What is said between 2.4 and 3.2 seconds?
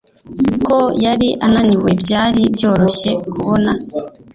byoroshye